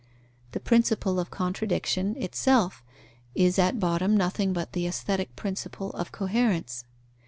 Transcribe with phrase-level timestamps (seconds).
[0.53, 2.83] The principle of contradiction, itself,
[3.35, 6.85] is at bottom nothing but the aesthetic principle of coherence.